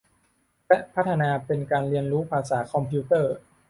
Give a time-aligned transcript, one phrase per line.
[0.67, 3.35] และพัฒนาเป็นการเรียนรู้ภาษาคอมพิวเตอร์